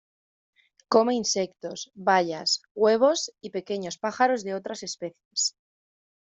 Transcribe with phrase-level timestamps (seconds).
[0.95, 5.55] Come insectos, bayas, huevos y pequeños pájaros de otras especies.